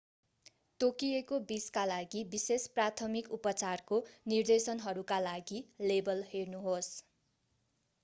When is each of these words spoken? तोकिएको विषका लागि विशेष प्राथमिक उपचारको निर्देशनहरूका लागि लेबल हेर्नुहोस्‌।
तोकिएको 0.79 1.37
विषका 1.51 1.83
लागि 1.85 2.23
विशेष 2.31 2.65
प्राथमिक 2.73 3.31
उपचारको 3.31 4.01
निर्देशनहरूका 4.27 5.23
लागि 5.23 5.63
लेबल 5.87 6.29
हेर्नुहोस्‌। 6.29 6.95